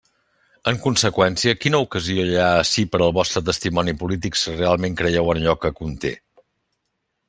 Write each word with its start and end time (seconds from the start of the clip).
En 0.69 0.77
conseqüència, 0.85 1.53
¿quina 1.65 1.81
ocasió 1.87 2.25
hi 2.31 2.39
ha 2.45 2.49
ací 2.63 2.87
per 2.95 3.03
al 3.09 3.15
vostre 3.19 3.45
testimoni 3.53 3.97
polític 4.03 4.43
si 4.45 4.57
realment 4.59 5.01
creieu 5.03 5.33
en 5.35 5.43
allò 5.43 5.59
que 5.67 5.77
conté? 5.83 6.17